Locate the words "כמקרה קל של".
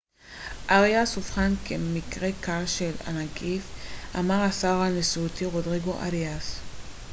1.65-2.91